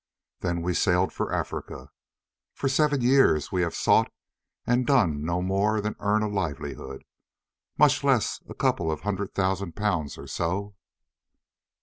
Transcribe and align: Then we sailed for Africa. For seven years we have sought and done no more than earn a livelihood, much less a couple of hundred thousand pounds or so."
Then 0.39 0.63
we 0.63 0.73
sailed 0.73 1.13
for 1.13 1.31
Africa. 1.31 1.91
For 2.55 2.67
seven 2.67 3.01
years 3.01 3.51
we 3.51 3.61
have 3.61 3.75
sought 3.75 4.11
and 4.65 4.87
done 4.87 5.23
no 5.23 5.43
more 5.43 5.79
than 5.79 5.95
earn 5.99 6.23
a 6.23 6.27
livelihood, 6.27 7.03
much 7.77 8.03
less 8.03 8.41
a 8.49 8.55
couple 8.55 8.91
of 8.91 9.01
hundred 9.01 9.35
thousand 9.35 9.75
pounds 9.75 10.17
or 10.17 10.25
so." 10.25 10.75